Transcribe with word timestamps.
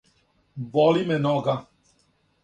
Боли 0.75 1.03
ме 1.11 1.17
нога. 1.25 1.55